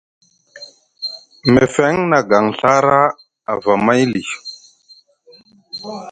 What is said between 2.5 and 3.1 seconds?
Ɵara